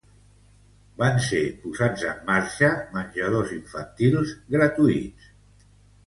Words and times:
Van 1.01 1.17
ser 1.25 1.41
posats 1.65 2.05
en 2.11 2.23
marxa 2.29 2.69
menjadors 2.95 3.51
infantils 3.57 4.31
gratuïts. 4.57 5.29